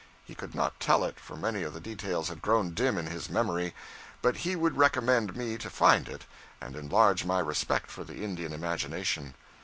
[0.25, 3.29] He could not tell it, for many of the details had grown dim in his
[3.29, 3.75] memory;
[4.23, 6.25] but he would recommend me to find it
[6.59, 9.35] and enlarge my respect for the Indian imagination.